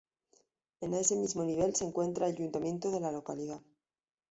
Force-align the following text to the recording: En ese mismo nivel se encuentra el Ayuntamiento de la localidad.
En 0.79 0.95
ese 0.95 1.15
mismo 1.15 1.43
nivel 1.43 1.75
se 1.75 1.85
encuentra 1.85 2.25
el 2.25 2.33
Ayuntamiento 2.33 2.89
de 2.89 3.01
la 3.01 3.11
localidad. 3.11 3.61